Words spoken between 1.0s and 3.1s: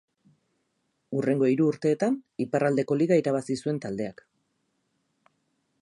Hurrengo hiru urteetan iparraldeko